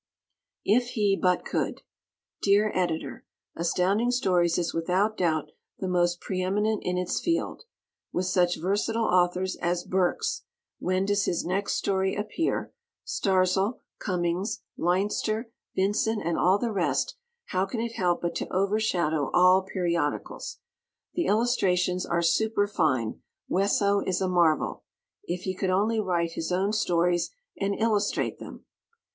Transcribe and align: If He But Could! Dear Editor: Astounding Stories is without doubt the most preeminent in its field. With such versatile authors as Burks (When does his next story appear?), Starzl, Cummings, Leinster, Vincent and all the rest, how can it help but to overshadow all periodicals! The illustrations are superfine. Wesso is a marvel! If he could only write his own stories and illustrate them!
If 0.65 0.87
He 0.95 1.15
But 1.15 1.45
Could! 1.45 1.81
Dear 2.41 2.71
Editor: 2.73 3.23
Astounding 3.55 4.09
Stories 4.09 4.57
is 4.57 4.73
without 4.73 5.15
doubt 5.15 5.51
the 5.77 5.87
most 5.87 6.19
preeminent 6.19 6.81
in 6.83 6.97
its 6.97 7.19
field. 7.19 7.65
With 8.11 8.25
such 8.25 8.57
versatile 8.57 9.05
authors 9.05 9.57
as 9.57 9.83
Burks 9.83 10.41
(When 10.79 11.05
does 11.05 11.25
his 11.25 11.45
next 11.45 11.73
story 11.73 12.15
appear?), 12.15 12.73
Starzl, 13.05 13.81
Cummings, 13.99 14.63
Leinster, 14.75 15.51
Vincent 15.75 16.23
and 16.25 16.35
all 16.35 16.57
the 16.57 16.71
rest, 16.71 17.15
how 17.49 17.67
can 17.67 17.79
it 17.79 17.91
help 17.93 18.21
but 18.23 18.33
to 18.37 18.51
overshadow 18.51 19.29
all 19.35 19.61
periodicals! 19.61 20.57
The 21.13 21.27
illustrations 21.27 22.07
are 22.07 22.23
superfine. 22.23 23.21
Wesso 23.47 23.99
is 23.99 24.19
a 24.19 24.27
marvel! 24.27 24.83
If 25.25 25.43
he 25.43 25.53
could 25.53 25.69
only 25.69 25.99
write 25.99 26.31
his 26.31 26.51
own 26.51 26.73
stories 26.73 27.29
and 27.55 27.79
illustrate 27.79 28.39
them! 28.39 28.65